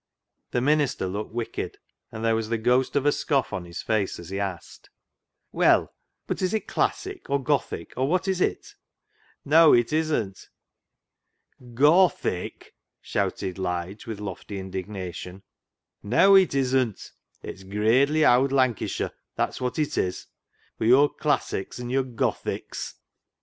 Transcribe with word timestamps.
The 0.49 0.61
minister 0.61 1.05
looked 1.05 1.31
wicked, 1.31 1.77
and 2.11 2.25
there 2.25 2.33
was 2.33 2.49
the 2.49 2.57
ghost 2.57 2.95
of 2.95 3.05
a 3.05 3.11
scoff 3.11 3.53
on 3.53 3.65
his 3.65 3.83
face 3.83 4.17
as 4.17 4.29
he 4.29 4.39
asked 4.39 4.89
—"Well, 5.51 5.93
but 6.25 6.41
is 6.41 6.55
it 6.55 6.65
classic, 6.65 7.29
or 7.29 7.37
Gothic, 7.43 7.93
or 7.95 8.07
what 8.07 8.27
is 8.27 8.41
it?"" 8.41 8.73
G 9.47 9.53
o 9.53 9.71
t 9.71 9.77
h 9.77 10.45
i 11.85 12.63
c," 12.63 12.71
shouted 12.99 13.59
Lige 13.59 14.07
with 14.07 14.19
lofty 14.19 14.57
indig 14.59 14.87
nation." 14.87 15.43
Neaw, 16.11 16.33
it 16.35 16.55
isn't; 16.55 17.11
it's 17.43 17.61
gradely 17.63 18.25
owd 18.25 18.51
Lancashire, 18.51 19.11
that's 19.35 19.61
wot 19.61 19.77
it 19.77 19.99
is— 19.99 20.25
wi' 20.79 20.87
yo'r 20.87 21.09
classics! 21.09 21.77
an' 21.79 21.91
yo'r 21.91 22.05
Gothics 22.05 22.95